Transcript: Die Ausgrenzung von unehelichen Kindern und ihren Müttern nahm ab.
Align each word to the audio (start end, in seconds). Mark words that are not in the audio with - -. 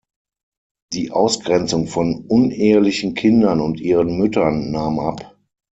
Die 0.93 1.11
Ausgrenzung 1.11 1.85
von 1.85 2.25
unehelichen 2.25 3.13
Kindern 3.13 3.61
und 3.61 3.79
ihren 3.79 4.17
Müttern 4.17 4.71
nahm 4.71 4.97
ab. 4.99 5.37